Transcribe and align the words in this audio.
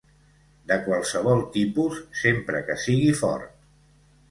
De 0.71 0.77
qualsevol 0.87 1.43
tipus, 1.59 2.01
sempre 2.23 2.65
que 2.71 2.81
sigui 2.87 3.15
fort. 3.23 3.57